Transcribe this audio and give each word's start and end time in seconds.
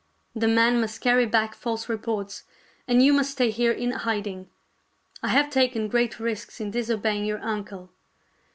The 0.35 0.47
men 0.47 0.81
must 0.81 0.99
carry 0.99 1.27
back 1.27 1.53
false 1.53 1.87
reports, 1.87 2.43
and 2.87 3.03
you 3.03 3.13
must 3.13 3.33
stay 3.33 3.51
here 3.51 3.71
in 3.71 3.91
hiding. 3.91 4.49
I 5.21 5.27
have 5.27 5.51
taken 5.51 5.87
great 5.89 6.19
risks 6.19 6.59
in 6.59 6.71
disobeying 6.71 7.23
your 7.25 7.37
uncle." 7.43 7.91